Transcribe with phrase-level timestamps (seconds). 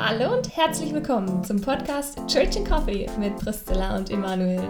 [0.00, 4.62] Hallo und herzlich willkommen zum Podcast Church and Coffee mit Priscilla und Emanuel.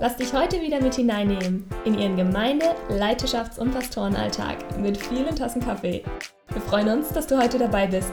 [0.00, 5.60] Lass dich heute wieder mit hineinnehmen in ihren Gemeinde-, Leiterschafts- und Pastorenalltag mit vielen Tassen
[5.60, 6.02] Kaffee.
[6.48, 8.12] Wir freuen uns, dass du heute dabei bist.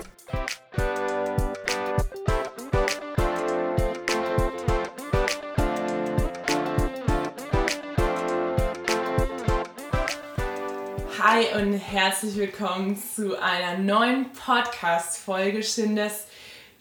[11.21, 15.63] Hi und herzlich willkommen zu einer neuen Podcast-Folge.
[15.63, 16.28] Schön, dass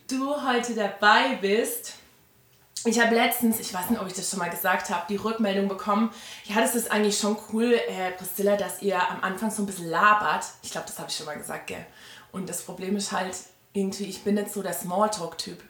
[0.09, 1.95] du heute dabei bist.
[2.85, 5.69] Ich habe letztens, ich weiß nicht, ob ich das schon mal gesagt habe, die Rückmeldung
[5.69, 6.11] bekommen.
[6.45, 9.91] Ja, das ist eigentlich schon cool, äh, Priscilla, dass ihr am Anfang so ein bisschen
[9.91, 10.45] labert.
[10.63, 11.85] Ich glaube, das habe ich schon mal gesagt, gell?
[12.33, 13.37] Und das Problem ist halt,
[13.73, 15.63] irgendwie, ich bin nicht so der Smalltalk-Typ.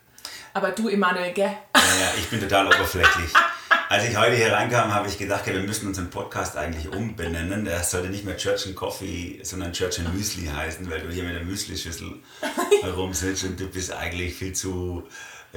[0.55, 1.56] Aber du, Emanuel, gell?
[1.75, 3.33] Ja, ja, ich bin total oberflächlich.
[3.91, 7.66] Als ich heute hier reinkam, habe ich gedacht, ja, wir müssen unseren Podcast eigentlich umbenennen.
[7.66, 11.23] Er sollte nicht mehr Church and Coffee, sondern Church and Müsli heißen, weil du hier
[11.24, 12.16] mit der Müsli-Schüssel
[12.83, 15.08] herumsitzt und du bist eigentlich viel zu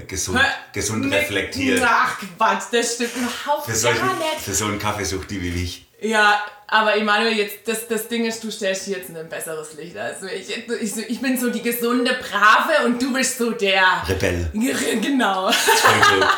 [0.08, 0.40] gesund,
[0.72, 1.84] gesund reflektiert.
[1.86, 4.40] Ach Quatsch, das stimmt überhaupt Für, solchen, gar nicht.
[4.40, 5.86] für so einen Kaffeesucht wie ich.
[6.00, 6.42] Ja,
[6.72, 9.98] aber Emanuel, jetzt, das, das Ding ist, du stellst dich jetzt in ein besseres Licht.
[9.98, 13.84] Also ich, ich, ich bin so die gesunde Brave und du bist so der...
[14.08, 14.50] Rebell.
[15.02, 15.52] Genau.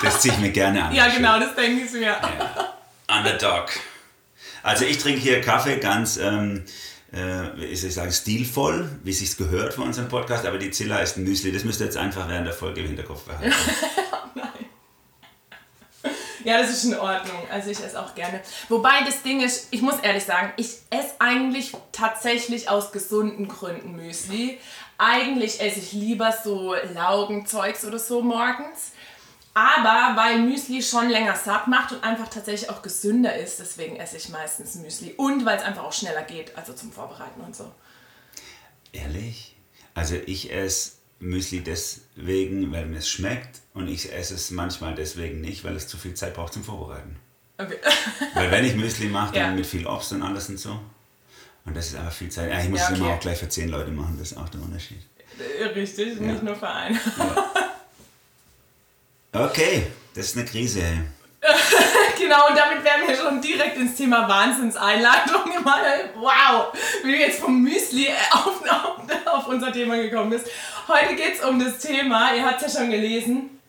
[0.02, 0.96] Das ziehe ich mir gerne an.
[0.96, 2.02] Ja, genau, das denke ich mir.
[2.02, 2.74] Ja.
[3.16, 3.70] Underdog.
[4.64, 6.64] Also ich trinke hier Kaffee ganz, ähm,
[7.12, 7.18] äh,
[7.56, 10.98] wie soll ich sagen, stilvoll, wie es sich gehört für unseren Podcast, aber die Zilla
[10.98, 11.52] ist ein Müsli.
[11.52, 13.54] Das müsst ihr jetzt einfach während der Folge im Hinterkopf behalten.
[16.44, 17.38] Ja, das ist in Ordnung.
[17.50, 18.42] Also ich esse auch gerne.
[18.70, 23.96] Wobei das Ding ist, ich muss ehrlich sagen, ich esse eigentlich tatsächlich aus gesunden Gründen
[23.96, 24.60] Müsli.
[24.98, 28.92] Eigentlich esse ich lieber so Laugenzeugs oder so morgens.
[29.54, 34.18] Aber weil Müsli schon länger satt macht und einfach tatsächlich auch gesünder ist, deswegen esse
[34.18, 35.14] ich meistens Müsli.
[35.16, 37.72] Und weil es einfach auch schneller geht, also zum Vorbereiten und so.
[38.92, 39.56] Ehrlich?
[39.94, 45.42] Also ich esse Müsli deswegen, weil mir es schmeckt und ich esse es manchmal deswegen
[45.42, 47.16] nicht, weil es zu viel Zeit braucht zum Vorbereiten.
[47.58, 47.78] Okay.
[48.34, 49.56] Weil wenn ich Müsli mache, dann Ja.
[49.56, 50.80] mit viel Obst und alles und so.
[51.66, 52.50] Und das ist einfach viel Zeit.
[52.52, 53.14] Ja, ich muss Ja, es immer okay.
[53.16, 55.02] auch gleich für zehn Leute machen, das ist auch der Unterschied.
[55.76, 57.00] Richtig, nicht nur für einen.
[59.36, 60.84] Okay, das ist eine Krise.
[62.24, 65.42] Genau, und damit wären wir schon direkt ins Thema Wahnsinnseinladung.
[65.58, 66.68] Emanuel, wow,
[67.04, 70.48] wie du jetzt vom Müsli äh, auf, auf, auf unser Thema gekommen bist.
[70.88, 73.60] Heute geht es um das Thema, ihr habt es ja schon gelesen,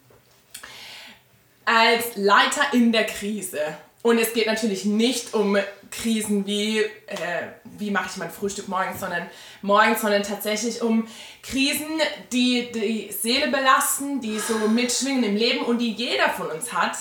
[1.65, 3.59] als Leiter in der Krise.
[4.03, 5.59] Und es geht natürlich nicht um
[5.91, 7.49] Krisen wie, äh,
[7.79, 9.29] wie mache ich mein Frühstück morgens, sondern
[9.63, 11.09] morgens, sondern tatsächlich um
[11.43, 12.01] Krisen,
[12.31, 16.97] die die Seele belasten, die so mitschwingen im Leben und die jeder von uns hat.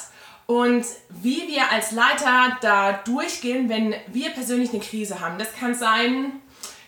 [0.46, 5.38] Und wie wir als Leiter da durchgehen, wenn wir persönlich eine Krise haben.
[5.38, 6.42] Das kann sein,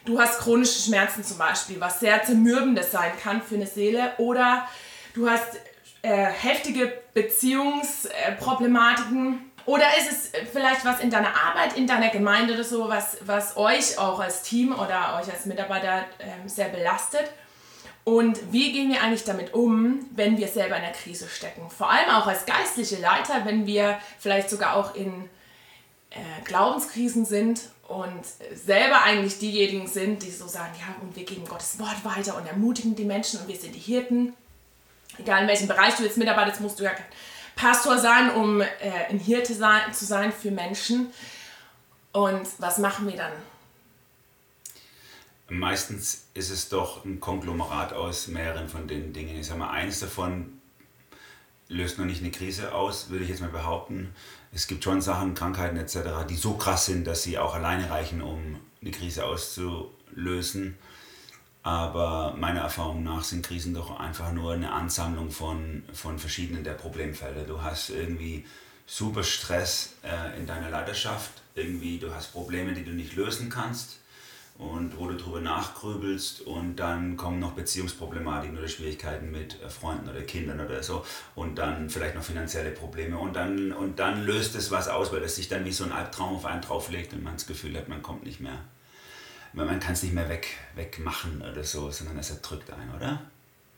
[0.04, 4.12] du hast chronische Schmerzen zum Beispiel, was sehr zermürbendes sein kann für eine Seele.
[4.18, 4.68] Oder
[5.14, 5.56] du hast
[6.02, 9.52] äh, heftige Beziehungsproblematiken.
[9.66, 13.58] Oder ist es vielleicht was in deiner Arbeit, in deiner Gemeinde oder so, was, was
[13.58, 17.32] euch auch als Team oder euch als Mitarbeiter ähm, sehr belastet?
[18.06, 21.70] Und wie gehen wir eigentlich damit um, wenn wir selber in einer Krise stecken?
[21.76, 25.28] Vor allem auch als geistliche Leiter, wenn wir vielleicht sogar auch in
[26.12, 28.22] äh, Glaubenskrisen sind und
[28.54, 32.48] selber eigentlich diejenigen sind, die so sagen, ja, und wir geben Gottes Wort weiter und
[32.48, 34.34] ermutigen die Menschen und wir sind die Hirten.
[35.18, 36.92] Egal in welchem Bereich du jetzt mitarbeitest, musst du ja
[37.56, 38.68] Pastor sein, um äh,
[39.10, 41.12] ein Hirte sein, zu sein für Menschen.
[42.12, 43.32] Und was machen wir dann?
[45.48, 49.40] Meistens ist es doch ein Konglomerat aus mehreren von den Dingen.
[49.40, 50.60] Ich sag mal, eins davon
[51.68, 54.16] löst noch nicht eine Krise aus, würde ich jetzt mal behaupten.
[54.52, 58.22] Es gibt schon Sachen, Krankheiten etc., die so krass sind, dass sie auch alleine reichen,
[58.24, 60.78] um eine Krise auszulösen.
[61.62, 66.74] Aber meiner Erfahrung nach sind Krisen doch einfach nur eine Ansammlung von, von verschiedenen der
[66.74, 67.44] Problemfälle.
[67.44, 68.46] Du hast irgendwie
[68.88, 74.00] super Stress äh, in deiner Leidenschaft, irgendwie du hast Probleme, die du nicht lösen kannst
[74.58, 80.10] und wo du drüber nachgrübelst und dann kommen noch Beziehungsproblematiken oder Schwierigkeiten mit äh, Freunden
[80.10, 81.06] oder Kindern oder so
[81.36, 85.24] und dann vielleicht noch finanzielle Probleme und dann, und dann löst es was aus, weil
[85.24, 87.90] es sich dann wie so ein Albtraum auf einen drauflegt und man das Gefühl hat,
[87.90, 88.60] man kommt nicht mehr,
[89.52, 93.22] man kann es nicht mehr weg, wegmachen oder so, sondern es erdrückt einen, oder?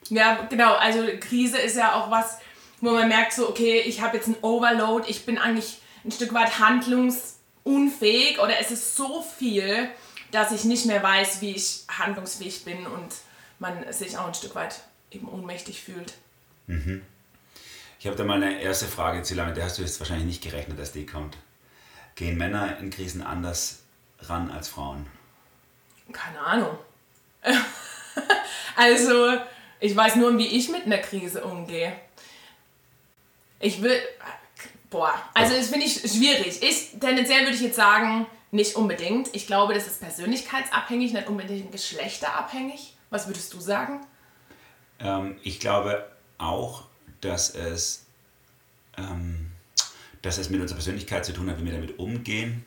[0.09, 0.75] Ja, genau.
[0.75, 2.37] Also Krise ist ja auch was,
[2.81, 6.33] wo man merkt so, okay, ich habe jetzt einen Overload, ich bin eigentlich ein Stück
[6.33, 9.89] weit handlungsunfähig oder es ist so viel,
[10.31, 13.13] dass ich nicht mehr weiß, wie ich handlungsfähig bin und
[13.59, 14.81] man sich auch ein Stück weit
[15.11, 16.13] eben ohnmächtig fühlt.
[17.99, 20.43] Ich habe da mal eine erste Frage, Zilla, mit der hast du jetzt wahrscheinlich nicht
[20.43, 21.37] gerechnet, dass die kommt.
[22.15, 23.79] Gehen Männer in Krisen anders
[24.19, 25.07] ran als Frauen?
[26.11, 26.77] Keine Ahnung.
[28.75, 29.37] also,
[29.79, 31.93] Ich weiß nur, wie ich mit einer Krise umgehe.
[33.59, 33.99] Ich will.
[34.89, 36.61] Boah, also das finde ich schwierig.
[36.61, 39.33] Ich, tendenziell würde ich jetzt sagen, nicht unbedingt.
[39.33, 42.95] Ich glaube, das ist persönlichkeitsabhängig, nicht unbedingt geschlechterabhängig.
[43.09, 44.05] Was würdest du sagen?
[44.99, 46.07] Ähm, ich glaube
[46.37, 46.83] auch,
[47.21, 48.05] dass es,
[48.97, 49.51] ähm,
[50.21, 52.63] dass es mit unserer Persönlichkeit zu tun hat, wie wir damit umgehen.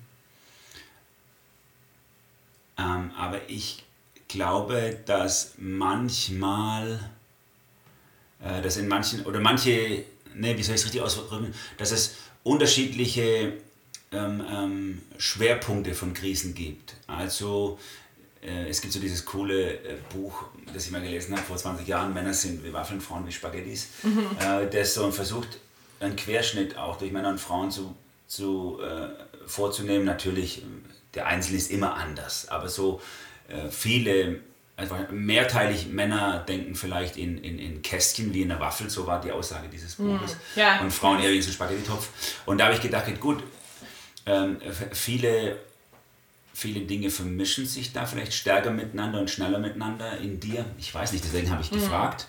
[2.79, 3.85] Ähm, aber ich
[4.29, 7.11] glaube, dass manchmal,
[8.43, 10.05] äh, dass in manchen, oder manche,
[10.35, 13.55] ne, wie soll ich es richtig ausdrücken, dass es unterschiedliche
[14.13, 16.95] ähm, ähm, Schwerpunkte von Krisen gibt.
[17.07, 17.79] Also
[18.43, 21.87] äh, es gibt so dieses coole äh, Buch, das ich mal gelesen habe vor 20
[21.87, 24.27] Jahren, Männer sind wie Waffeln, Frauen wie Spaghettis, mhm.
[24.41, 25.59] äh, das so versucht,
[26.01, 27.95] einen Querschnitt auch durch Männer und Frauen zu,
[28.27, 29.09] zu, äh,
[29.47, 30.07] vorzunehmen.
[30.07, 30.63] Natürlich,
[31.15, 33.01] der Einzelne ist immer anders, aber so
[33.49, 34.41] äh, viele,
[34.77, 39.21] also mehrteilig Männer denken vielleicht in, in, in Kästchen wie in einer Waffel, so war
[39.21, 40.19] die Aussage dieses mhm.
[40.19, 40.37] Buches.
[40.57, 40.81] Ja.
[40.81, 42.09] Und Frauen eher wie in so einem Spaghetti-Topf.
[42.47, 43.43] Und da habe ich gedacht, gut,
[44.27, 44.59] ähm,
[44.93, 45.59] viele
[46.53, 50.67] viele Dinge vermischen sich da vielleicht stärker miteinander und schneller miteinander in dir.
[50.79, 51.77] Ich weiß nicht, deswegen habe ich mhm.
[51.77, 52.29] gefragt.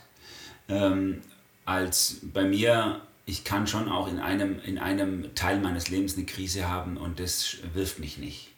[0.70, 1.22] Ähm,
[1.66, 6.26] als bei mir, ich kann schon auch in einem, in einem Teil meines Lebens eine
[6.26, 8.50] Krise haben und das wirft mich nicht.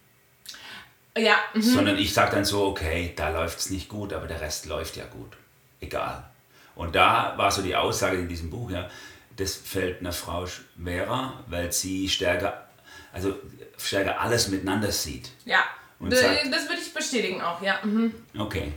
[1.18, 1.38] Ja.
[1.54, 1.62] Mhm.
[1.62, 4.96] Sondern ich sage dann so, okay, da läuft es nicht gut, aber der Rest läuft
[4.96, 5.38] ja gut.
[5.80, 6.24] Egal.
[6.76, 8.90] Und da war so die Aussage in diesem Buch, ja,
[9.36, 12.68] das fällt einer Frau schwerer, weil sie stärker,
[13.14, 13.36] also
[13.78, 15.30] stärker alles miteinander sieht.
[15.46, 15.64] Ja,
[16.00, 17.80] das, das würde ich bestätigen auch, ja.
[17.84, 18.14] Mhm.
[18.38, 18.74] Okay.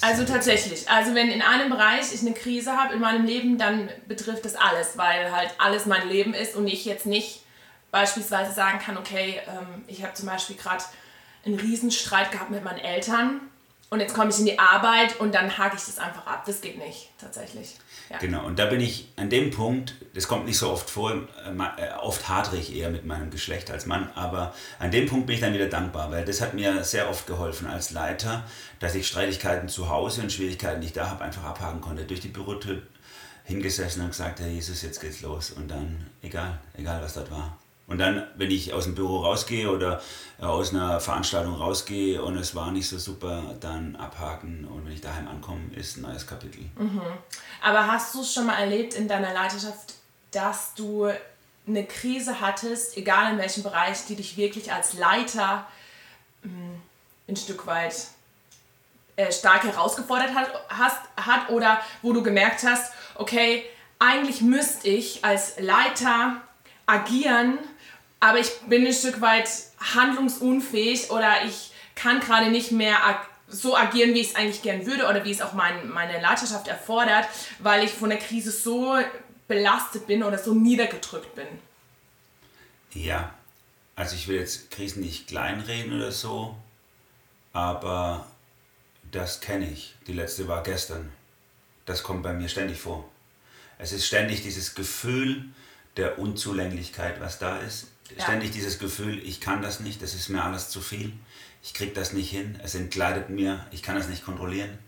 [0.00, 0.88] Also tatsächlich.
[0.88, 4.54] Also wenn in einem Bereich ich eine Krise habe in meinem Leben, dann betrifft das
[4.54, 7.42] alles, weil halt alles mein Leben ist und ich jetzt nicht
[7.90, 10.84] beispielsweise sagen kann, okay, ähm, ich habe zum Beispiel gerade
[11.44, 13.40] einen Riesenstreit gehabt mit meinen Eltern
[13.90, 16.44] und jetzt komme ich in die Arbeit und dann hake ich das einfach ab.
[16.44, 17.76] Das geht nicht, tatsächlich.
[18.10, 18.18] Ja.
[18.18, 21.82] Genau, und da bin ich an dem Punkt, das kommt nicht so oft vor, äh,
[21.82, 25.34] äh, oft hadere ich eher mit meinem Geschlecht als Mann, aber an dem Punkt bin
[25.34, 28.44] ich dann wieder dankbar, weil das hat mir sehr oft geholfen als Leiter,
[28.78, 32.04] dass ich Streitigkeiten zu Hause und Schwierigkeiten, die ich da habe, einfach abhaken konnte.
[32.04, 32.82] Durch die Bürotür
[33.44, 35.50] hingesessen und gesagt, Herr Jesus, jetzt geht's los.
[35.50, 37.58] Und dann, egal, egal was dort war.
[37.86, 40.02] Und dann, wenn ich aus dem Büro rausgehe oder
[40.40, 44.92] äh, aus einer Veranstaltung rausgehe und es war nicht so super, dann abhaken und wenn
[44.92, 46.62] ich daheim ankomme, ist ein neues Kapitel.
[46.78, 47.00] Mhm.
[47.62, 49.94] Aber hast du es schon mal erlebt in deiner Leiterschaft,
[50.32, 51.10] dass du
[51.66, 55.66] eine Krise hattest, egal in welchem Bereich, die dich wirklich als Leiter
[56.42, 56.82] mh, hm,
[57.28, 57.94] ein Stück weit
[59.16, 63.64] äh, stark herausgefordert hat, hast, hat oder wo du gemerkt hast, okay,
[63.98, 66.42] eigentlich müsste ich als Leiter
[66.86, 67.58] agieren,
[68.20, 69.48] aber ich bin ein Stück weit
[69.94, 74.86] handlungsunfähig oder ich kann gerade nicht mehr ag so agieren, wie ich es eigentlich gern
[74.86, 77.28] würde oder wie es auch mein, meine Leiterschaft erfordert,
[77.60, 78.98] weil ich von der Krise so
[79.46, 81.46] belastet bin oder so niedergedrückt bin.
[82.92, 83.32] Ja,
[83.94, 86.56] also ich will jetzt Krisen nicht kleinreden oder so,
[87.52, 88.26] aber
[89.12, 89.94] das kenne ich.
[90.08, 91.12] Die letzte war gestern.
[91.84, 93.08] Das kommt bei mir ständig vor.
[93.78, 95.44] Es ist ständig dieses Gefühl
[95.96, 97.86] der Unzulänglichkeit, was da ist
[98.16, 98.24] ja.
[98.24, 101.12] Ständig dieses Gefühl, ich kann das nicht, das ist mir alles zu viel,
[101.62, 104.78] ich kriege das nicht hin, es entkleidet mir, ich kann das nicht kontrollieren.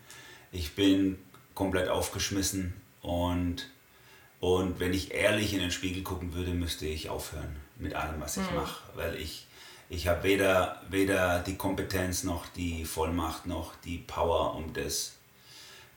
[0.53, 1.19] Ich bin
[1.54, 3.69] komplett aufgeschmissen und,
[4.40, 8.37] und wenn ich ehrlich in den Spiegel gucken würde, müsste ich aufhören mit allem, was
[8.37, 8.57] ich mhm.
[8.57, 9.47] mache, weil ich,
[9.88, 15.14] ich habe weder, weder die Kompetenz noch die Vollmacht noch die Power, um das,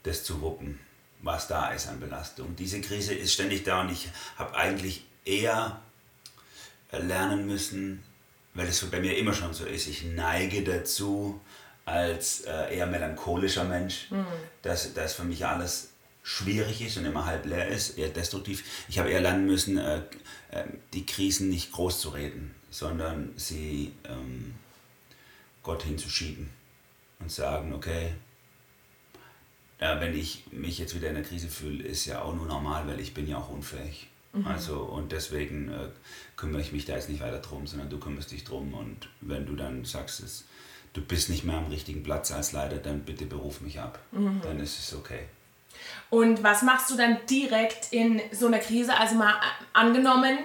[0.03, 0.79] das zu wuppen,
[1.21, 2.55] was da ist an Belastung.
[2.55, 5.79] Diese Krise ist ständig da und ich habe eigentlich eher
[6.91, 8.03] lernen müssen,
[8.53, 11.39] weil es bei mir immer schon so ist, ich neige dazu,
[11.85, 14.25] als äh, eher melancholischer Mensch, mhm.
[14.61, 15.89] dass, dass für mich alles
[16.23, 18.63] schwierig ist und immer halb leer ist, eher destruktiv.
[18.87, 20.01] Ich habe eher lernen müssen, äh,
[20.51, 24.53] äh, die Krisen nicht groß zu reden, sondern sie ähm,
[25.63, 26.49] Gott hinzuschieben
[27.19, 28.13] und sagen, okay,
[29.79, 32.87] ja, wenn ich mich jetzt wieder in der Krise fühle, ist ja auch nur normal,
[32.87, 34.10] weil ich bin ja auch unfähig.
[34.33, 34.47] Mhm.
[34.47, 35.89] Also und deswegen äh,
[36.35, 39.45] kümmere ich mich da jetzt nicht weiter drum, sondern du kümmerst dich drum und wenn
[39.45, 40.45] du dann sagst, es,
[40.93, 43.99] du bist nicht mehr am richtigen Platz als Leiter, dann bitte beruf mich ab.
[44.11, 44.41] Mhm.
[44.41, 45.25] Dann ist es okay.
[46.09, 48.97] Und was machst du dann direkt in so einer Krise?
[48.97, 49.35] Also mal
[49.73, 50.37] angenommen,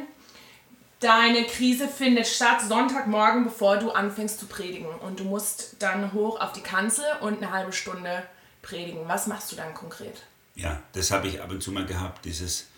[1.01, 6.41] deine Krise findet statt Sonntagmorgen, bevor du anfängst zu predigen und du musst dann hoch
[6.41, 8.23] auf die Kanzel und eine halbe Stunde
[8.63, 9.07] predigen.
[9.07, 10.23] Was machst du dann konkret?
[10.55, 12.69] Ja, das habe ich ab und zu mal gehabt, dieses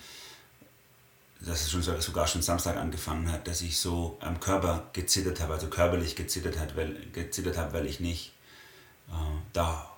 [1.40, 5.54] dass es schon sogar schon Samstag angefangen hat, dass ich so am Körper gezittert habe,
[5.54, 8.32] also körperlich gezittert, hat, weil, gezittert habe, weil ich nicht
[9.08, 9.12] äh,
[9.52, 9.88] da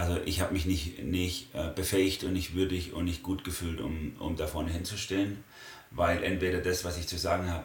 [0.00, 3.82] also ich habe mich nicht, nicht äh, befähigt und nicht würdig und nicht gut gefühlt,
[3.82, 5.44] um, um da vorne hinzustehen,
[5.90, 7.64] weil entweder das, was ich zu sagen habe,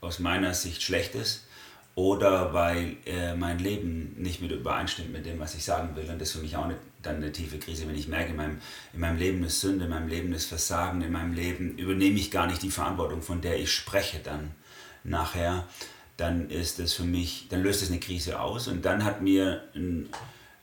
[0.00, 1.44] aus meiner Sicht schlecht ist
[1.94, 6.08] oder weil äh, mein Leben nicht mit übereinstimmt mit dem, was ich sagen will.
[6.08, 8.60] Und das für mich auch eine, dann eine tiefe Krise, wenn ich merke, in meinem,
[8.92, 12.30] in meinem Leben ist Sünde, in meinem Leben ist Versagen, in meinem Leben übernehme ich
[12.30, 14.52] gar nicht die Verantwortung, von der ich spreche dann
[15.04, 15.66] nachher,
[16.16, 18.68] dann ist es für mich, dann löst es eine Krise aus.
[18.68, 20.08] Und dann hat mir ein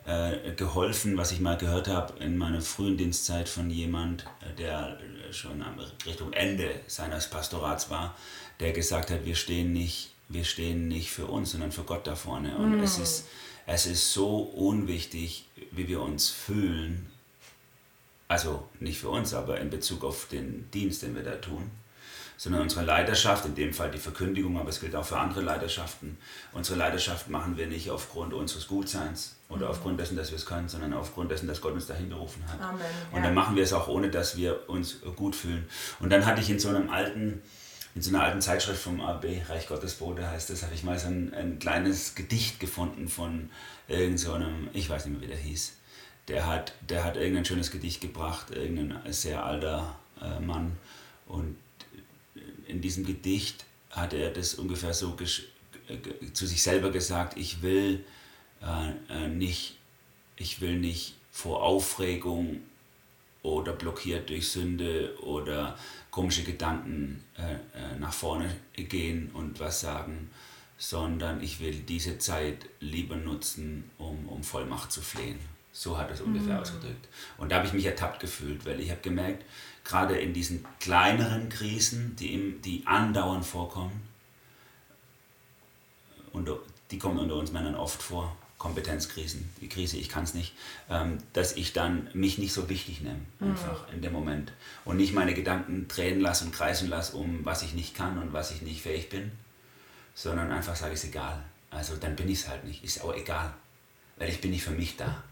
[0.05, 4.98] äh, geholfen, was ich mal gehört habe in meiner frühen Dienstzeit von jemand, äh, der
[5.29, 5.63] äh, schon
[6.05, 8.15] Richtung Ende seines Pastorats war,
[8.60, 12.15] der gesagt hat, wir stehen nicht, wir stehen nicht für uns, sondern für Gott da
[12.15, 12.58] vorne.
[12.58, 12.84] Und mm.
[12.84, 13.27] es, ist,
[13.72, 17.10] es ist so unwichtig, wie wir uns fühlen,
[18.28, 21.72] also nicht für uns, aber in Bezug auf den Dienst, den wir da tun
[22.40, 26.18] sondern unsere Leidenschaft, in dem Fall die Verkündigung, aber es gilt auch für andere Leidenschaften.
[26.54, 29.72] Unsere Leidenschaft machen wir nicht aufgrund unseres Gutseins oder mhm.
[29.72, 32.62] aufgrund dessen, dass wir es können, sondern aufgrund dessen, dass Gott uns dahin berufen hat.
[32.62, 33.18] Amen, ja.
[33.18, 35.68] Und dann machen wir es auch, ohne dass wir uns gut fühlen.
[36.00, 37.42] Und dann hatte ich in so einem alten
[38.00, 40.98] in so einer alten Zeitschrift vom AB, Reich Gottes Bote heißt das, habe ich mal
[40.98, 43.50] so ein, ein kleines Gedicht gefunden von
[43.89, 45.74] irgendeinem, so ich weiß nicht mehr, wie der hieß.
[46.29, 50.77] Der hat, der hat irgendein schönes Gedicht gebracht, irgendein sehr alter äh, Mann.
[51.27, 51.58] Und
[52.68, 55.18] in diesem Gedicht hat er das ungefähr so
[56.32, 58.06] zu sich selber gesagt, ich will
[58.62, 59.75] äh, äh, nicht,
[60.38, 62.62] ich will nicht vor Aufregung
[63.41, 65.77] oder blockiert durch Sünde oder
[66.12, 70.29] komische Gedanken äh, äh, nach vorne gehen und was sagen,
[70.77, 75.39] sondern ich will diese Zeit lieber nutzen, um, um Vollmacht zu flehen.
[75.72, 76.62] So hat es ungefähr mhm.
[76.62, 77.08] ausgedrückt.
[77.38, 79.46] Und da habe ich mich ertappt gefühlt, weil ich habe gemerkt,
[79.84, 84.01] gerade in diesen kleineren Krisen, die, im, die andauernd vorkommen,
[86.31, 86.50] und
[86.91, 90.54] die kommen unter uns Männern oft vor, Kompetenzkrisen, die Krise, ich kann es nicht,
[90.89, 93.51] ähm, dass ich dann mich nicht so wichtig nehme, mhm.
[93.51, 93.96] einfach mhm.
[93.96, 94.51] in dem Moment.
[94.86, 98.34] Und nicht meine Gedanken drehen lasse und kreisen lasse, um was ich nicht kann und
[98.34, 99.32] was ich nicht fähig bin,
[100.13, 101.42] sondern einfach sage, ist egal.
[101.72, 103.54] Also dann bin ich es halt nicht, ist auch egal,
[104.18, 105.24] weil ich bin nicht für mich da.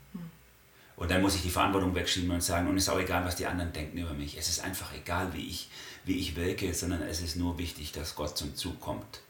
[0.95, 3.35] Und dann muss ich die Verantwortung wegschieben und sagen, und es ist auch egal, was
[3.35, 4.35] die anderen denken über mich.
[4.35, 5.69] Es ist einfach egal, wie ich,
[6.05, 9.21] wie ich wirke, sondern es ist nur wichtig, dass Gott zum Zug kommt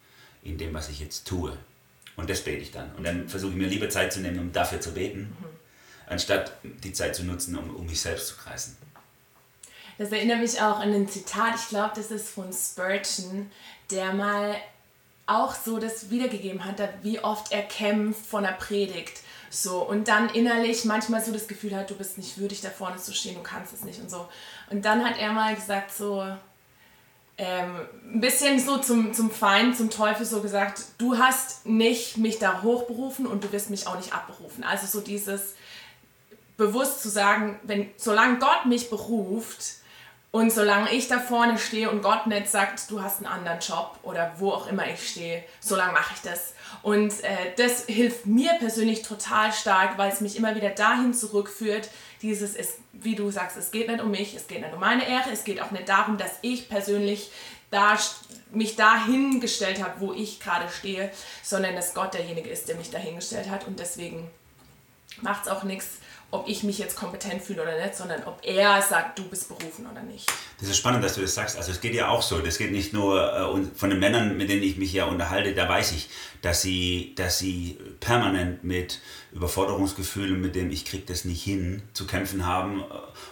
[0.44, 1.58] in dem, was ich jetzt tue.
[2.18, 2.94] Und das bete ich dann.
[2.96, 5.46] Und dann versuche ich mir lieber Zeit zu nehmen, um dafür zu beten, mhm.
[6.08, 8.76] anstatt die Zeit zu nutzen, um, um mich selbst zu kreisen.
[9.98, 13.50] Das erinnert mich auch an ein Zitat, ich glaube, das ist von Spurgeon,
[13.90, 14.56] der mal
[15.26, 20.30] auch so das wiedergegeben hat, wie oft er kämpft von der Predigt so, und dann
[20.30, 23.44] innerlich manchmal so das Gefühl hat, du bist nicht würdig da vorne zu stehen, du
[23.44, 24.28] kannst es nicht und so.
[24.70, 26.26] Und dann hat er mal gesagt, so,
[27.38, 27.76] ähm,
[28.14, 32.64] ein bisschen so zum, zum Feind, zum Teufel so gesagt, du hast nicht mich da
[32.64, 34.64] hochberufen und du wirst mich auch nicht abberufen.
[34.64, 35.54] Also so dieses
[36.58, 39.76] bewusst zu sagen, wenn, solange Gott mich beruft,
[40.38, 43.98] und solange ich da vorne stehe und Gott nicht sagt, du hast einen anderen Job
[44.04, 46.54] oder wo auch immer ich stehe, solange mache ich das.
[46.84, 51.90] Und äh, das hilft mir persönlich total stark, weil es mich immer wieder dahin zurückführt,
[52.22, 55.10] dieses, ist, wie du sagst, es geht nicht um mich, es geht nicht um meine
[55.10, 57.32] Ehre, es geht auch nicht darum, dass ich persönlich
[57.72, 57.98] da,
[58.52, 63.50] mich dahingestellt habe, wo ich gerade stehe, sondern dass Gott derjenige ist, der mich dahingestellt
[63.50, 63.66] hat.
[63.66, 64.30] Und deswegen
[65.24, 65.98] macht es auch nichts,
[66.30, 69.88] ob ich mich jetzt kompetent fühle oder nicht, sondern ob er sagt, du bist berufen
[69.90, 70.30] oder nicht.
[70.60, 71.56] Das ist spannend, dass du das sagst.
[71.56, 72.40] Also es geht ja auch so.
[72.40, 75.70] Das geht nicht nur äh, von den Männern, mit denen ich mich ja unterhalte, da
[75.70, 76.10] weiß ich,
[76.42, 79.00] dass sie, dass sie permanent mit
[79.34, 82.84] Überforderungsgefühlen, mit dem ich krieg das nicht hin, zu kämpfen haben, äh,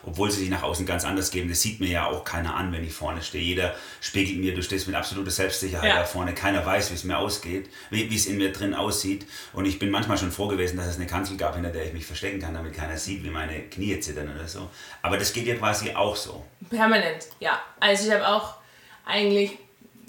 [0.03, 1.49] obwohl sie sich nach außen ganz anders geben.
[1.49, 3.43] Das sieht mir ja auch keiner an, wenn ich vorne stehe.
[3.43, 5.99] Jeder spiegelt mir, du stehst mit absoluter Selbstsicherheit ja.
[5.99, 6.33] da vorne.
[6.33, 9.25] Keiner weiß, wie es mir ausgeht, wie, wie es in mir drin aussieht.
[9.53, 11.93] Und ich bin manchmal schon froh gewesen, dass es eine Kanzel gab, hinter der ich
[11.93, 14.69] mich verstecken kann, damit keiner sieht, wie meine Knie zittern oder so.
[15.01, 16.45] Aber das geht ja quasi auch so.
[16.69, 17.61] Permanent, ja.
[17.79, 18.55] Also ich habe auch
[19.05, 19.57] eigentlich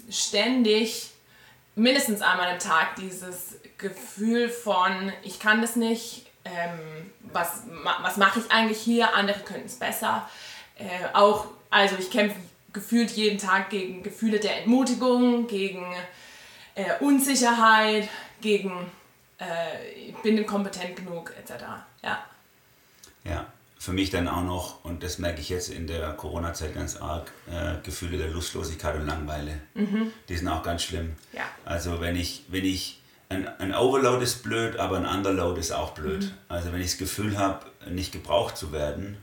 [0.09, 1.11] ständig
[1.77, 7.63] mindestens einmal am Tag dieses Gefühl von, ich kann das nicht, ähm, was,
[8.01, 10.27] was mache ich eigentlich hier, andere könnten es besser.
[10.77, 12.37] Äh, auch, also ich kämpfe
[12.73, 15.85] gefühlt jeden Tag gegen Gefühle der Entmutigung, gegen
[16.75, 18.09] äh, Unsicherheit,
[18.41, 18.91] gegen
[19.39, 21.63] äh, ich bin kompetent genug, etc.
[22.01, 22.25] Ja.
[23.23, 23.45] Ja
[23.87, 27.31] für mich dann auch noch, und das merke ich jetzt in der Corona-Zeit ganz arg,
[27.49, 29.61] äh, Gefühle der Lustlosigkeit und Langeweile.
[29.75, 30.11] Mhm.
[30.27, 31.15] Die sind auch ganz schlimm.
[31.31, 31.43] Ja.
[31.63, 35.91] Also wenn ich, wenn ich, ein, ein Overload ist blöd, aber ein Underload ist auch
[35.91, 36.23] blöd.
[36.23, 36.31] Mhm.
[36.49, 39.15] Also wenn ich das Gefühl habe, nicht gebraucht zu werden,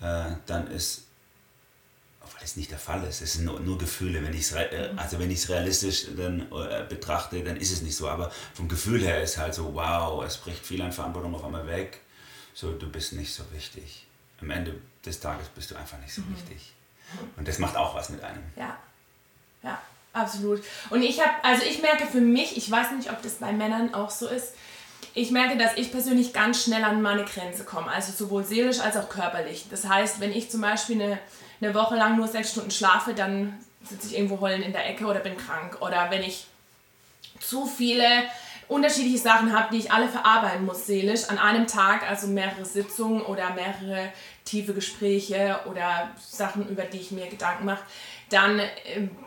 [0.00, 1.06] äh, dann ist,
[2.22, 4.22] obwohl das nicht der Fall ist, es sind nur, nur Gefühle.
[4.22, 4.96] Wenn ich's, äh, mhm.
[4.96, 8.08] also wenn ich es realistisch dann, äh, betrachte, dann ist es nicht so.
[8.08, 11.66] Aber vom Gefühl her ist halt so, wow, es bricht viel an Verantwortung auf einmal
[11.66, 12.02] weg
[12.56, 14.06] so du bist nicht so wichtig.
[14.40, 16.34] Am Ende des Tages bist du einfach nicht so mhm.
[16.34, 16.72] wichtig.
[17.36, 18.42] Und das macht auch was mit einem.
[18.56, 18.76] Ja,
[19.62, 19.80] ja,
[20.14, 20.64] absolut.
[20.90, 23.94] Und ich habe, also ich merke für mich, ich weiß nicht, ob das bei Männern
[23.94, 24.54] auch so ist,
[25.14, 28.96] ich merke, dass ich persönlich ganz schnell an meine Grenze komme, also sowohl seelisch als
[28.96, 29.66] auch körperlich.
[29.70, 31.18] Das heißt, wenn ich zum Beispiel eine,
[31.60, 35.06] eine Woche lang nur sechs Stunden schlafe, dann sitze ich irgendwo heulen in der Ecke
[35.06, 35.80] oder bin krank.
[35.80, 36.46] Oder wenn ich
[37.38, 38.24] zu viele
[38.68, 43.22] unterschiedliche Sachen habe, die ich alle verarbeiten muss seelisch an einem Tag, also mehrere Sitzungen
[43.22, 44.12] oder mehrere
[44.44, 47.84] tiefe Gespräche oder Sachen, über die ich mir Gedanken mache,
[48.30, 48.68] dann äh,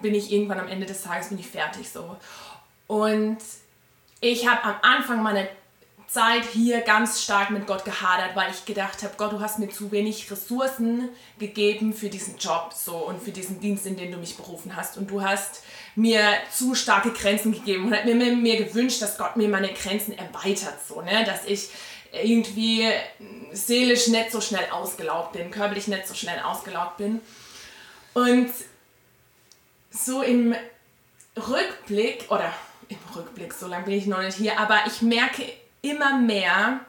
[0.01, 2.17] bin ich irgendwann am Ende des Tages bin ich fertig so.
[2.87, 3.37] Und
[4.21, 5.47] ich habe am Anfang meiner
[6.09, 9.69] Zeit hier ganz stark mit Gott gehadert, weil ich gedacht habe, Gott, du hast mir
[9.69, 14.17] zu wenig Ressourcen gegeben für diesen Job so und für diesen Dienst, in den du
[14.17, 14.97] mich berufen hast.
[14.97, 15.63] Und du hast
[15.95, 19.71] mir zu starke Grenzen gegeben und hat mir, mir, mir gewünscht, dass Gott mir meine
[19.71, 21.23] Grenzen erweitert, so, ne?
[21.25, 21.69] dass ich
[22.11, 22.87] irgendwie
[23.51, 27.21] seelisch nicht so schnell ausgelaugt bin, körperlich nicht so schnell ausgelaugt bin.
[28.15, 28.49] Und
[29.91, 30.55] so im
[31.37, 32.51] Rückblick, oder
[32.87, 35.43] im Rückblick, so lange bin ich noch nicht hier, aber ich merke
[35.81, 36.81] immer mehr,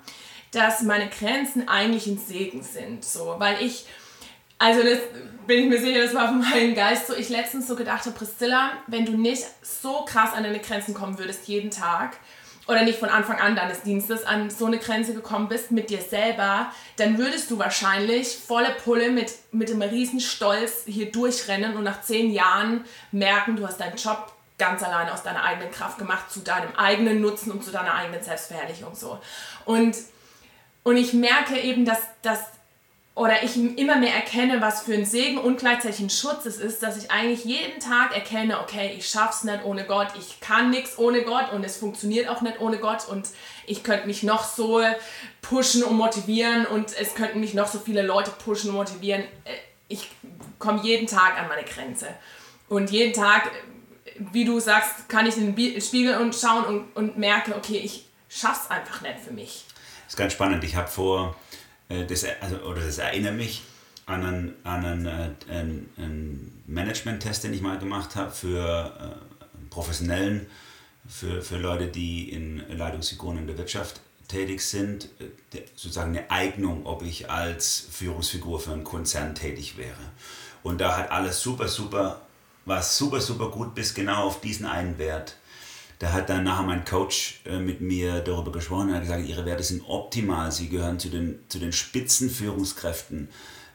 [0.53, 3.05] dass meine Grenzen eigentlich ein Segen sind.
[3.05, 3.87] So, weil ich,
[4.59, 4.99] also das
[5.47, 8.17] bin ich mir sicher, das war von meinem Geist so, ich letztens so gedacht habe,
[8.17, 12.17] Priscilla, wenn du nicht so krass an deine Grenzen kommen würdest jeden Tag,
[12.71, 16.01] oder nicht von Anfang an deines Dienstes an so eine Grenze gekommen bist mit dir
[16.01, 21.85] selber, dann würdest du wahrscheinlich volle Pulle mit, mit einem riesen Stolz hier durchrennen und
[21.85, 26.31] nach zehn Jahren merken, du hast deinen Job ganz alleine aus deiner eigenen Kraft gemacht,
[26.31, 29.19] zu deinem eigenen Nutzen und zu deiner eigenen Selbstverherrlichung so.
[29.65, 29.97] Und,
[30.85, 32.41] und ich merke eben, dass, dass
[33.17, 36.83] oder ich immer mehr erkenne, was für ein Segen und gleichzeitig ein Schutz es ist,
[36.83, 40.97] dass ich eigentlich jeden Tag erkenne, okay, ich schaff's nicht ohne Gott, ich kann nichts
[40.97, 43.29] ohne Gott und es funktioniert auch nicht ohne Gott und
[43.67, 44.81] ich könnte mich noch so
[45.43, 49.25] pushen und motivieren und es könnten mich noch so viele Leute pushen und motivieren.
[49.89, 50.09] Ich
[50.59, 52.07] komme jeden Tag an meine Grenze.
[52.69, 53.51] Und jeden Tag
[54.33, 58.07] wie du sagst, kann ich in den Spiegel und schauen und, und merke, okay, ich
[58.29, 59.65] schaff's einfach nicht für mich.
[60.05, 60.65] Das ist ganz spannend.
[60.65, 61.37] Ich habe vor,
[61.89, 63.63] äh, das, also, oder das erinnert mich
[64.07, 70.47] an einen, an einen, äh, einen Management-Test, den ich mal gemacht habe für äh, professionellen,
[71.09, 75.09] für, für Leute, die in Leitungsfiguren in der Wirtschaft tätig sind,
[75.75, 79.99] sozusagen eine Eignung, ob ich als Führungsfigur für einen Konzern tätig wäre.
[80.63, 82.21] Und da hat alles super, super
[82.65, 85.37] war super, super gut bis genau auf diesen einen Wert.
[85.99, 89.45] Da hat dann nachher mein Coach äh, mit mir darüber gesprochen und hat gesagt, ihre
[89.45, 90.51] Werte sind optimal.
[90.51, 93.29] Sie gehören zu den, zu den Spitzenführungskräften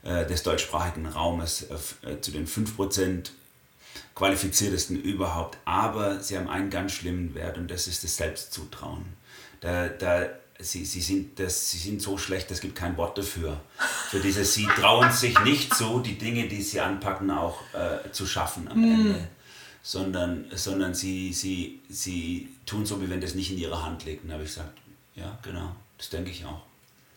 [0.03, 1.67] äh, des deutschsprachigen Raumes,
[2.03, 3.29] äh, zu den 5%
[4.15, 5.59] qualifiziertesten überhaupt.
[5.65, 9.05] Aber sie haben einen ganz schlimmen Wert und das ist das Selbstzutrauen.
[9.61, 13.61] Da, da sie, sie, sind das, sie sind so schlecht, es gibt kein Wort dafür.
[14.09, 18.25] Für dieses, sie trauen sich nicht so, die Dinge, die sie anpacken, auch äh, zu
[18.25, 18.93] schaffen am mm.
[18.93, 19.27] Ende.
[19.83, 24.23] Sondern, sondern sie, sie, sie tun so, wie wenn das nicht in ihrer Hand liegt.
[24.23, 24.77] Und da habe ich gesagt,
[25.13, 26.63] ja, genau, das denke ich auch.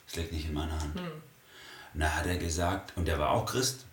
[0.06, 0.94] Das liegt nicht in meiner Hand.
[0.96, 0.98] Mm.
[1.94, 3.86] Und da hat er gesagt, und er war auch Christ,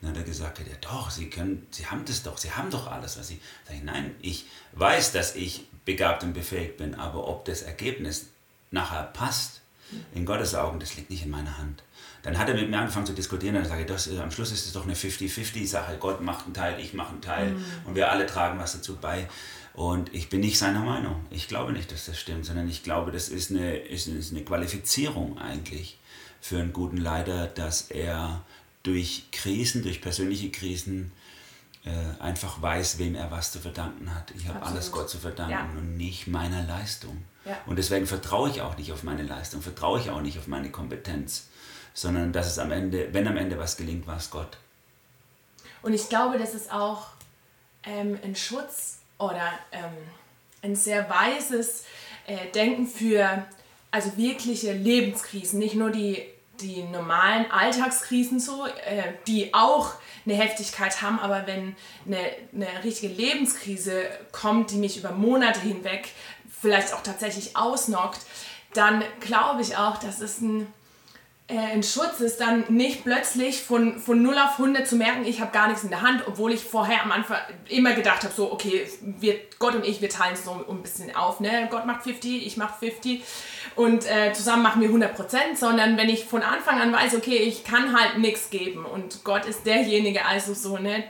[0.00, 2.86] dann hat er gesagt, ja doch, Sie können, Sie haben das doch, Sie haben doch
[2.86, 3.40] alles, was Sie.
[3.66, 8.26] Sag ich, nein, ich weiß, dass ich begabt und befähigt bin, aber ob das Ergebnis
[8.70, 9.62] nachher passt,
[10.14, 11.82] in Gottes Augen, das liegt nicht in meiner Hand.
[12.22, 14.52] Dann hat er mit mir angefangen zu diskutieren und dann sage ich, das, am Schluss
[14.52, 15.96] ist es doch eine 50-50-Sache.
[15.98, 17.64] Gott macht einen Teil, ich mache einen Teil mhm.
[17.84, 19.28] und wir alle tragen was dazu bei.
[19.72, 21.24] Und ich bin nicht seiner Meinung.
[21.30, 24.32] Ich glaube nicht, dass das stimmt, sondern ich glaube, das ist eine, ist eine, ist
[24.32, 25.98] eine Qualifizierung eigentlich
[26.40, 28.44] für einen guten Leiter, dass er
[28.82, 31.12] durch Krisen, durch persönliche Krisen
[31.84, 34.30] äh, einfach weiß, wem er was zu verdanken hat.
[34.32, 35.78] Ich habe alles Gott zu verdanken ja.
[35.78, 37.24] und nicht meiner Leistung.
[37.44, 37.56] Ja.
[37.66, 40.70] Und deswegen vertraue ich auch nicht auf meine Leistung, vertraue ich auch nicht auf meine
[40.70, 41.48] Kompetenz,
[41.94, 44.58] sondern dass es am Ende, wenn am Ende was gelingt, war es Gott.
[45.82, 47.06] Und ich glaube, das ist auch
[47.84, 49.92] ähm, ein Schutz oder ähm,
[50.62, 51.84] ein sehr weises
[52.26, 53.46] äh, Denken für
[53.90, 56.26] also wirkliche Lebenskrisen, nicht nur die,
[56.60, 59.92] die normalen Alltagskrisen so, äh, die auch
[60.24, 62.18] eine Heftigkeit haben, aber wenn eine,
[62.52, 66.08] eine richtige Lebenskrise kommt, die mich über Monate hinweg
[66.60, 68.20] vielleicht auch tatsächlich ausnockt,
[68.74, 70.66] dann glaube ich auch, dass es ein,
[71.56, 75.50] ein Schutz ist, dann nicht plötzlich von, von 0 auf 100 zu merken, ich habe
[75.50, 78.86] gar nichts in der Hand, obwohl ich vorher am Anfang immer gedacht habe, so, okay,
[79.00, 81.40] wir, Gott und ich, wir teilen es so ein bisschen auf.
[81.40, 81.66] Ne?
[81.70, 83.22] Gott macht 50, ich mache 50
[83.76, 87.64] und äh, zusammen machen wir 100%, sondern wenn ich von Anfang an weiß, okay, ich
[87.64, 91.02] kann halt nichts geben und Gott ist derjenige, also so, ne,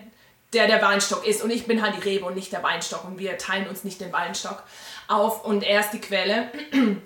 [0.52, 3.18] der der Weinstock ist und ich bin halt die Rebe und nicht der Weinstock und
[3.18, 4.62] wir teilen uns nicht den Weinstock
[5.08, 6.52] auf und er ist die Quelle,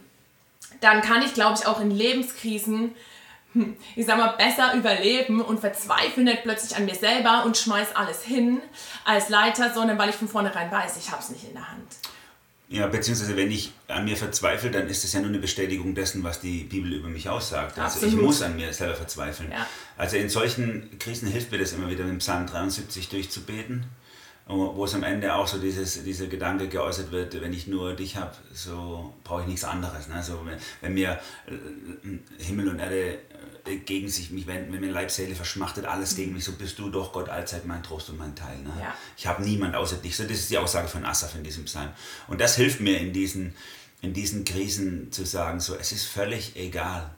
[0.83, 2.95] dann kann ich, glaube ich, auch in Lebenskrisen,
[3.97, 8.23] ich sag mal, besser überleben und verzweifle nicht plötzlich an mir selber und schmeiß alles
[8.23, 8.61] hin
[9.05, 11.93] als Leiter, sondern weil ich von vornherein weiß, ich habe es nicht in der Hand.
[12.69, 16.25] Ja, beziehungsweise wenn ich an mir verzweifle, dann ist das ja nur eine Bestätigung dessen,
[16.25, 17.79] was die Bibel über mich aussagt.
[17.79, 18.15] Also Absolut.
[18.15, 19.53] ich muss an mir selber verzweifeln.
[19.53, 19.67] Ja.
[19.99, 23.85] Also in solchen Krisen hilft mir das immer wieder, mit Psalm 73 durchzubeten
[24.47, 28.17] wo es am Ende auch so dieses, dieser Gedanke geäußert wird, wenn ich nur dich
[28.17, 30.09] habe, so brauche ich nichts anderes.
[30.09, 30.23] Ne?
[30.23, 33.19] So, wenn, wenn mir äh, Himmel und Erde
[33.65, 36.79] äh, gegen sich mich wenden, wenn mir Leib, Seele verschmachtet, alles gegen mich, so bist
[36.79, 38.59] du doch Gott allzeit mein Trost und mein Teil.
[38.59, 38.73] Ne?
[38.81, 38.95] Ja.
[39.17, 40.17] Ich habe niemand außer dich.
[40.17, 41.91] So, das ist die Aussage von Asaf in diesem Psalm.
[42.27, 43.55] Und das hilft mir in diesen,
[44.01, 47.11] in diesen Krisen zu sagen, so, es ist völlig egal,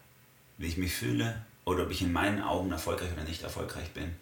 [0.58, 4.14] wie ich mich fühle oder ob ich in meinen Augen erfolgreich oder nicht erfolgreich bin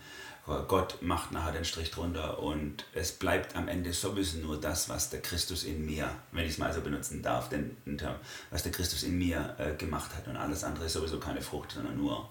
[0.45, 5.09] Gott macht nachher den Strich drunter und es bleibt am Ende sowieso nur das, was
[5.09, 8.17] der Christus in mir, wenn ich es mal so benutzen darf, den, den Term,
[8.51, 10.27] was der Christus in mir äh, gemacht hat.
[10.27, 12.29] Und alles andere ist sowieso keine Frucht, sondern nur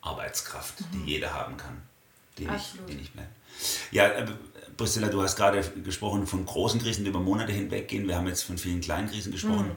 [0.00, 0.86] Arbeitskraft, mhm.
[0.92, 1.80] die jeder haben kann,
[2.36, 3.30] die nicht, die nicht bleibt.
[3.92, 4.26] Ja, äh,
[4.76, 8.08] Priscilla, du hast gerade gesprochen von großen Krisen, die über Monate hinweg gehen.
[8.08, 9.76] Wir haben jetzt von vielen kleinen Krisen gesprochen.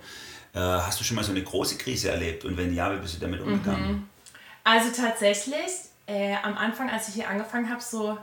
[0.54, 0.60] Mhm.
[0.60, 3.14] Äh, hast du schon mal so eine große Krise erlebt und wenn ja, wie bist
[3.14, 3.92] du damit umgegangen?
[3.92, 4.10] Mhm.
[4.64, 8.18] Also tatsächlich äh, am Anfang, als ich hier angefangen habe, so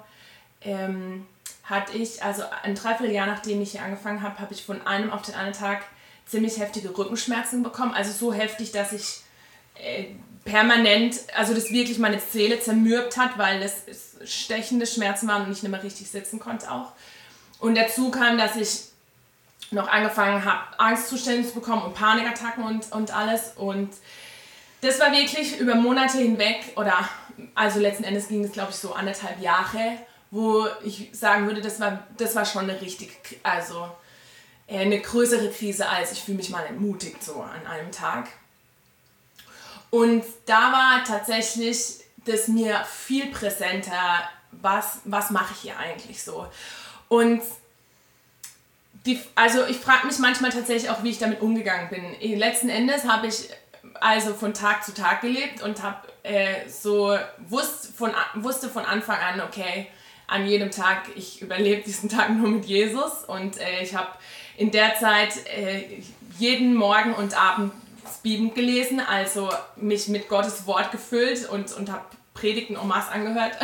[0.61, 1.27] ähm,
[1.65, 5.23] hatte ich, also ein Dreivierteljahr nachdem ich hier angefangen habe, habe ich von einem auf
[5.23, 5.85] den anderen Tag
[6.27, 7.95] ziemlich heftige Rückenschmerzen bekommen.
[7.95, 9.23] Also so heftig, dass ich
[9.75, 10.07] äh,
[10.45, 13.85] permanent, also das wirklich meine Seele zermürbt hat, weil das
[14.25, 16.93] stechende Schmerzen waren und ich nicht mehr richtig sitzen konnte auch.
[17.59, 18.83] Und dazu kam, dass ich
[19.71, 23.53] noch angefangen habe, Angstzustände zu bekommen und Panikattacken und, und alles.
[23.57, 23.91] Und
[24.81, 27.09] das war wirklich über Monate hinweg oder
[27.59, 29.99] also letzten Endes ging es, glaube ich, so anderthalb Jahre,
[30.31, 33.91] wo ich sagen würde, das war, das war schon eine richtig, also
[34.69, 38.29] eine größere Krise als ich fühle mich mal entmutigt so an einem Tag.
[39.91, 46.47] Und da war tatsächlich das mir viel präsenter, was, was mache ich hier eigentlich so.
[47.09, 47.43] Und
[49.05, 52.39] die, also ich frage mich manchmal tatsächlich auch, wie ich damit umgegangen bin.
[52.39, 53.49] Letzten Endes habe ich
[54.01, 57.17] also von Tag zu Tag gelebt und habe äh, so
[57.49, 59.89] wusste von, wusste von Anfang an, okay,
[60.27, 64.11] an jedem Tag, ich überlebe diesen Tag nur mit Jesus und äh, ich habe
[64.57, 66.03] in der Zeit äh,
[66.39, 67.73] jeden Morgen und Abend
[68.23, 73.57] Bibel gelesen, also mich mit Gottes Wort gefüllt und, und habe Predigten en masse angehört.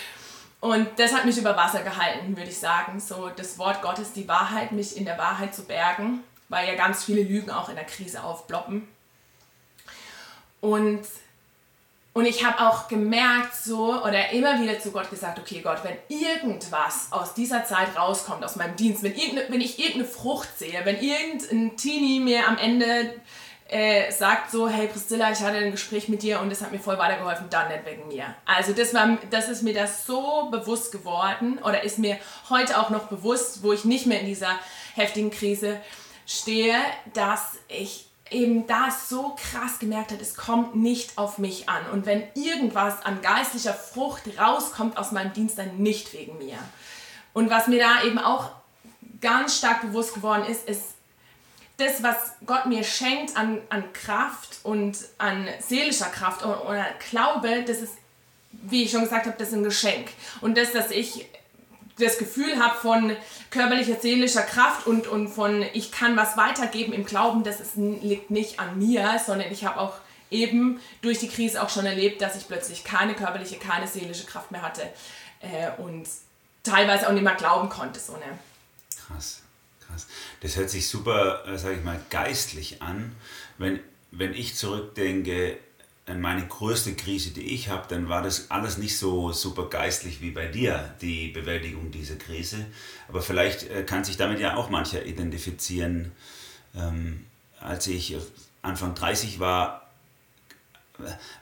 [0.60, 3.00] und das hat mich über Wasser gehalten, würde ich sagen.
[3.00, 7.04] So das Wort Gottes, die Wahrheit, mich in der Wahrheit zu bergen, weil ja ganz
[7.04, 8.88] viele Lügen auch in der Krise aufploppen.
[10.60, 11.02] Und,
[12.14, 15.96] und ich habe auch gemerkt, so, oder immer wieder zu Gott gesagt, okay Gott, wenn
[16.08, 21.00] irgendwas aus dieser Zeit rauskommt, aus meinem Dienst, wenn, wenn ich irgendeine Frucht sehe, wenn
[21.00, 23.14] irgendein Teenie mir am Ende
[23.68, 26.78] äh, sagt so, hey Priscilla, ich hatte ein Gespräch mit dir und das hat mir
[26.78, 28.34] voll weitergeholfen, dann nicht wegen mir.
[28.46, 32.18] Also das, war, das ist mir das so bewusst geworden oder ist mir
[32.48, 34.58] heute auch noch bewusst, wo ich nicht mehr in dieser
[34.94, 35.80] heftigen Krise
[36.26, 36.76] stehe,
[37.12, 41.90] dass ich eben da so krass gemerkt hat, es kommt nicht auf mich an.
[41.92, 46.58] Und wenn irgendwas an geistlicher Frucht rauskommt aus meinem Dienst, dann nicht wegen mir.
[47.32, 48.50] Und was mir da eben auch
[49.20, 50.82] ganz stark bewusst geworden ist, ist,
[51.78, 57.78] das, was Gott mir schenkt an, an Kraft und an seelischer Kraft oder, Glaube, das
[57.78, 57.94] ist,
[58.50, 60.08] wie ich schon gesagt habe, das ist ein Geschenk.
[60.40, 61.26] Und das, dass ich
[61.98, 63.16] das Gefühl habe von
[63.50, 68.30] körperlicher, seelischer Kraft und, und von ich kann was weitergeben im Glauben, das ist, liegt
[68.30, 69.94] nicht an mir, sondern ich habe auch
[70.30, 74.50] eben durch die Krise auch schon erlebt, dass ich plötzlich keine körperliche, keine seelische Kraft
[74.50, 74.82] mehr hatte
[75.40, 76.06] äh, und
[76.62, 77.98] teilweise auch nicht mehr glauben konnte.
[77.98, 78.38] So, ne?
[79.06, 79.42] Krass,
[79.86, 80.06] krass.
[80.40, 83.16] Das hört sich super, äh, sage ich mal, geistlich an.
[83.56, 83.80] Wenn,
[84.10, 85.58] wenn ich zurückdenke,
[86.16, 90.30] meine größte Krise, die ich habe, dann war das alles nicht so super geistlich wie
[90.30, 92.64] bei dir, die Bewältigung dieser Krise.
[93.08, 96.12] Aber vielleicht äh, kann sich damit ja auch mancher identifizieren.
[96.74, 97.26] Ähm,
[97.60, 98.16] als ich
[98.62, 99.90] Anfang 30 war,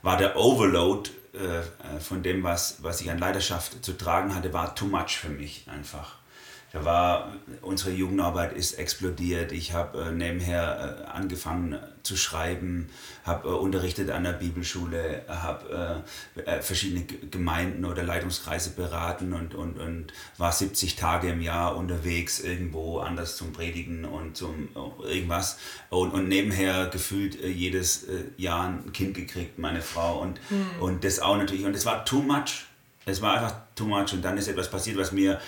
[0.03, 4.75] war der Overload äh, von dem, was, was ich an Leidenschaft zu tragen hatte, war
[4.75, 6.16] too much für mich einfach.
[6.77, 9.51] Da war, unsere Jugendarbeit ist explodiert.
[9.51, 12.91] Ich habe äh, nebenher äh, angefangen zu schreiben,
[13.25, 16.05] habe äh, unterrichtet an der Bibelschule, habe
[16.37, 21.77] äh, äh, verschiedene Gemeinden oder Leitungskreise beraten und, und, und war 70 Tage im Jahr
[21.77, 25.59] unterwegs irgendwo anders zum Predigen und zum äh, irgendwas.
[25.89, 30.21] Und, und nebenher gefühlt jedes Jahr ein Kind gekriegt, meine Frau.
[30.21, 30.83] Und, mhm.
[30.83, 31.65] und das auch natürlich.
[31.65, 32.67] Und es war too much.
[33.07, 34.13] Es war einfach too much.
[34.13, 35.41] Und dann ist etwas passiert, was mir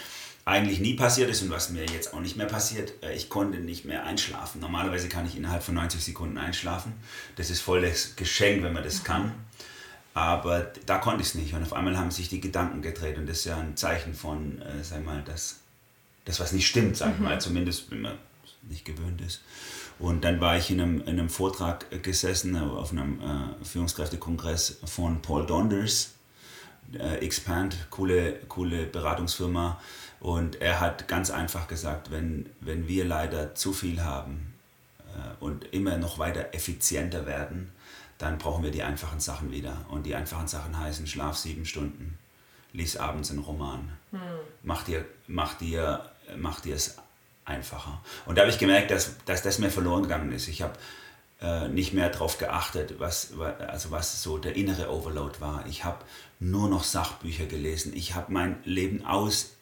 [0.48, 3.58] eigentlich nie passiert ist und was mir jetzt auch nicht mehr passiert, äh, ich konnte
[3.58, 4.60] nicht mehr einschlafen.
[4.60, 6.94] Normalerweise kann ich innerhalb von 90 Sekunden einschlafen.
[7.36, 9.34] Das ist voll das Geschenk, wenn man das kann.
[10.14, 11.54] Aber da konnte ich es nicht.
[11.54, 13.18] Und auf einmal haben sich die Gedanken gedreht.
[13.18, 15.60] Und das ist ja ein Zeichen von, äh, sag mal, das,
[16.24, 17.26] das, was nicht stimmt, sag mhm.
[17.26, 17.40] mal.
[17.40, 18.18] Zumindest, wenn man
[18.62, 19.42] nicht gewöhnt ist.
[19.98, 25.20] Und dann war ich in einem, in einem Vortrag gesessen auf einem äh, Führungskräftekongress von
[25.20, 26.14] Paul Donders,
[26.94, 29.80] äh, Expand, coole, coole Beratungsfirma.
[30.20, 34.54] Und er hat ganz einfach gesagt, wenn, wenn wir leider zu viel haben
[35.14, 37.70] äh, und immer noch weiter effizienter werden,
[38.18, 39.84] dann brauchen wir die einfachen Sachen wieder.
[39.90, 42.18] Und die einfachen Sachen heißen Schlaf sieben Stunden,
[42.72, 44.20] lies abends einen Roman, hm.
[44.62, 46.96] mach, dir, mach, dir, mach dir es
[47.44, 48.02] einfacher.
[48.26, 50.48] Und da habe ich gemerkt, dass, dass das mir verloren gegangen ist.
[50.48, 50.74] Ich habe
[51.40, 53.32] äh, nicht mehr darauf geachtet, was,
[53.68, 55.64] also was so der innere Overload war.
[55.66, 56.04] Ich habe
[56.40, 57.94] nur noch Sachbücher gelesen.
[57.94, 59.52] Ich habe mein Leben aus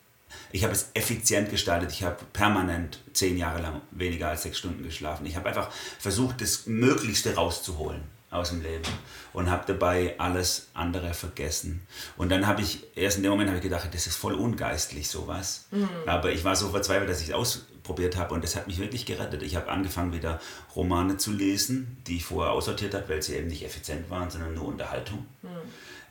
[0.53, 1.93] ich habe es effizient gestaltet.
[1.93, 5.27] Ich habe permanent zehn Jahre lang weniger als sechs Stunden geschlafen.
[5.27, 8.85] Ich habe einfach versucht, das Möglichste rauszuholen aus dem Leben
[9.33, 11.87] und habe dabei alles andere vergessen.
[12.17, 15.09] Und dann habe ich, erst in dem Moment habe ich gedacht, das ist voll ungeistlich
[15.09, 15.67] sowas.
[15.71, 15.89] Mhm.
[16.07, 19.07] Aber ich war so verzweifelt, dass ich es ausprobiert habe und das hat mich wirklich
[19.07, 19.43] gerettet.
[19.43, 20.41] Ich habe angefangen wieder
[20.75, 24.55] Romane zu lesen, die ich vorher aussortiert habe, weil sie eben nicht effizient waren, sondern
[24.55, 25.27] nur Unterhaltung.
[25.43, 25.49] Mhm.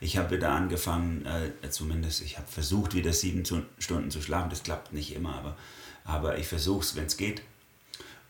[0.00, 3.44] Ich habe wieder angefangen, äh, zumindest ich habe versucht, wieder sieben
[3.78, 4.50] Stunden zu schlafen.
[4.50, 5.56] Das klappt nicht immer, aber,
[6.04, 7.42] aber ich versuche es, wenn es geht.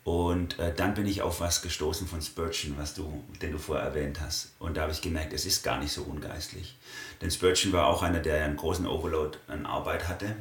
[0.05, 3.87] Und äh, dann bin ich auf was gestoßen von Spurgeon, was du, den du vorher
[3.87, 4.51] erwähnt hast.
[4.57, 6.77] Und da habe ich gemerkt, es ist gar nicht so ungeistlich.
[7.21, 10.37] Denn Spurgeon war auch einer, der einen großen Overload an Arbeit hatte.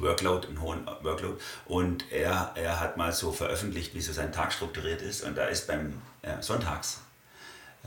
[0.00, 1.38] Workload, einen hohen Workload.
[1.64, 5.24] Und er, er hat mal so veröffentlicht, wie so sein Tag strukturiert ist.
[5.24, 7.00] Und da ist beim äh, Sonntags,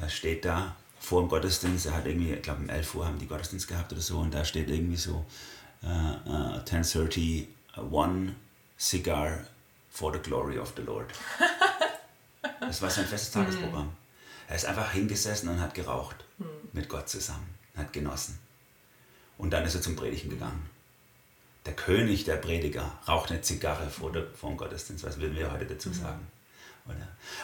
[0.02, 3.18] äh, steht da vor dem Gottesdienst, er hat irgendwie, ich glaube um 11 Uhr haben
[3.18, 4.20] die Gottesdienst gehabt oder so.
[4.20, 5.26] Und da steht irgendwie so
[5.82, 8.36] äh, 10.30, uh, one
[8.78, 9.40] cigar
[9.90, 11.08] for the glory of the Lord.
[12.60, 13.86] Das war sein festes Tagesprogramm.
[13.86, 13.98] Hm.
[14.48, 16.48] Er ist einfach hingesessen und hat geraucht hm.
[16.74, 18.40] mit Gott zusammen, hat genossen.
[19.38, 20.70] Und dann ist er zum Predigen gegangen.
[21.66, 25.04] Der König der Prediger raucht eine Zigarre vor, der, vor dem Gottesdienst.
[25.04, 25.96] Was würden wir heute dazu hm.
[25.96, 26.28] sagen?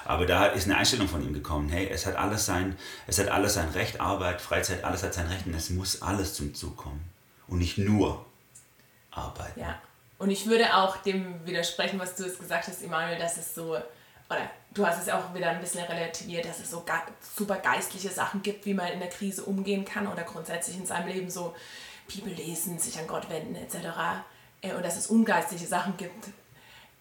[0.06, 1.70] Aber da ist eine Einstellung von ihm gekommen.
[1.70, 5.28] Hey, es hat alles sein, es hat alles sein Recht, Arbeit, Freizeit, alles hat sein
[5.28, 7.10] Recht und es muss alles zum Zug kommen.
[7.48, 8.26] Und nicht nur
[9.12, 9.56] Arbeit.
[9.56, 9.82] Ja.
[10.18, 13.76] Und ich würde auch dem widersprechen, was du jetzt gesagt hast, Immanuel, dass es so,
[14.30, 16.84] oder du hast es auch wieder ein bisschen relativiert, dass es so
[17.36, 21.08] super geistliche Sachen gibt, wie man in der Krise umgehen kann oder grundsätzlich in seinem
[21.08, 21.56] Leben so
[22.08, 23.76] Bibel lesen, sich an Gott wenden etc.
[24.62, 26.30] Äh, und dass es ungeistliche Sachen gibt.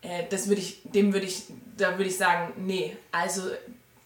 [0.03, 1.45] Äh, das würde ich, dem würde ich,
[1.77, 2.97] da würde ich sagen, nee.
[3.13, 3.43] Also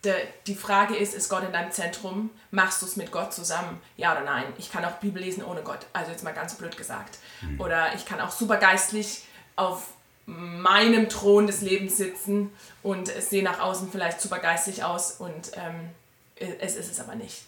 [0.05, 0.15] de,
[0.47, 2.31] die Frage ist, ist Gott in deinem Zentrum?
[2.51, 3.81] Machst du es mit Gott zusammen?
[3.97, 4.45] Ja oder nein?
[4.59, 5.87] Ich kann auch Bibel lesen ohne Gott.
[5.93, 7.19] Also jetzt mal ganz blöd gesagt.
[7.43, 7.61] Mhm.
[7.61, 9.25] Oder ich kann auch super geistlich
[9.57, 9.89] auf
[10.27, 15.53] meinem Thron des Lebens sitzen und es sehe nach außen vielleicht super geistlich aus und
[15.55, 15.91] ähm,
[16.37, 17.43] es ist es aber nicht.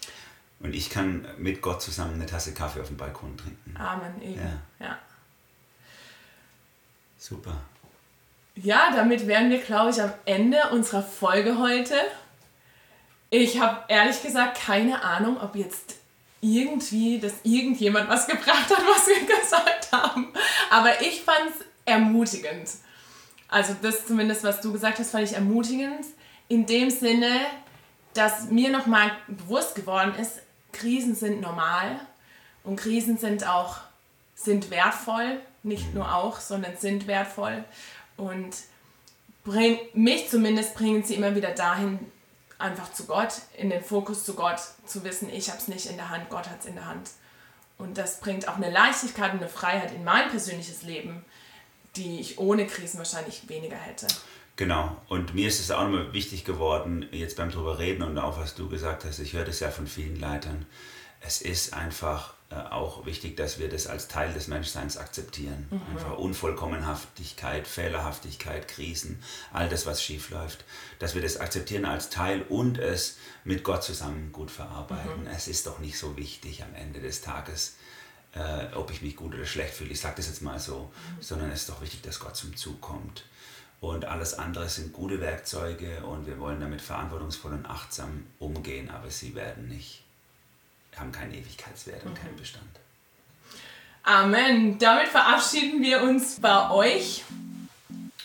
[0.59, 3.75] Und ich kann mit Gott zusammen eine Tasse Kaffee auf dem Balkon trinken.
[3.77, 4.41] Amen, eben.
[4.79, 4.85] Ja.
[4.85, 4.99] ja.
[7.17, 7.55] Super.
[8.55, 11.95] Ja, damit wären wir, glaube ich, am Ende unserer Folge heute.
[13.31, 15.95] Ich habe ehrlich gesagt keine Ahnung, ob jetzt
[16.39, 20.31] irgendwie, dass irgendjemand was gebracht hat, was wir gesagt haben.
[20.69, 22.69] Aber ich fand es ermutigend.
[23.47, 26.05] Also das zumindest, was du gesagt hast, fand ich ermutigend.
[26.47, 27.31] In dem Sinne,
[28.13, 31.99] dass mir nochmal bewusst geworden ist, Krisen sind normal
[32.63, 33.77] und Krisen sind auch
[34.35, 35.39] sind wertvoll.
[35.63, 37.63] Nicht nur auch, sondern sind wertvoll.
[38.17, 38.55] Und
[39.43, 41.99] bring, mich zumindest bringen sie immer wieder dahin,
[42.59, 45.97] einfach zu Gott, in den Fokus zu Gott, zu wissen, ich habe es nicht in
[45.97, 47.09] der Hand, Gott hat es in der Hand.
[47.77, 51.25] Und das bringt auch eine Leichtigkeit und eine Freiheit in mein persönliches Leben,
[51.95, 54.07] die ich ohne Krisen wahrscheinlich weniger hätte.
[54.55, 58.37] Genau, und mir ist es auch nochmal wichtig geworden, jetzt beim drüber reden und auch
[58.37, 60.67] was du gesagt hast, ich höre das ja von vielen Leitern,
[61.21, 62.32] es ist einfach
[62.71, 65.67] auch wichtig, dass wir das als Teil des Menschseins akzeptieren.
[65.69, 65.81] Mhm.
[65.91, 70.65] Einfach Unvollkommenhaftigkeit, Fehlerhaftigkeit, Krisen, all das, was schief läuft,
[70.99, 75.21] dass wir das akzeptieren als Teil und es mit Gott zusammen gut verarbeiten.
[75.21, 75.27] Mhm.
[75.27, 77.75] Es ist doch nicht so wichtig am Ende des Tages,
[78.35, 79.91] äh, ob ich mich gut oder schlecht fühle.
[79.91, 81.21] Ich sage das jetzt mal so, mhm.
[81.21, 83.25] sondern es ist doch wichtig, dass Gott zum Zug kommt.
[83.79, 89.09] Und alles andere sind gute Werkzeuge und wir wollen damit verantwortungsvoll und achtsam umgehen, aber
[89.09, 90.03] sie werden nicht
[90.99, 92.17] haben keinen Ewigkeitswert und mhm.
[92.17, 92.65] keinen Bestand.
[94.03, 94.77] Amen.
[94.79, 97.23] Damit verabschieden wir uns bei euch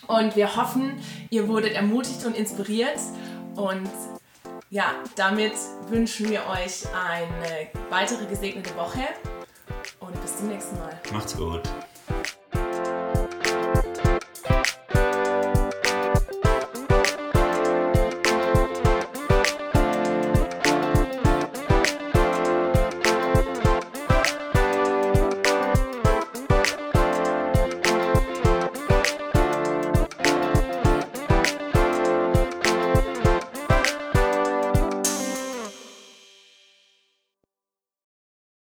[0.09, 1.01] und wir hoffen,
[1.31, 2.99] ihr wurdet ermutigt und inspiriert
[3.55, 3.89] und
[4.71, 5.53] ja, damit
[5.89, 9.07] wünschen wir euch eine weitere gesegnete Woche
[10.01, 11.01] und bis zum nächsten Mal.
[11.13, 11.63] Macht's gut.